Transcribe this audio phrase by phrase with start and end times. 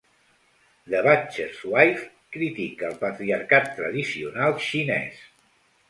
[0.89, 5.27] "The Butcher's Wife" critica el patriarcat tradicional xinès.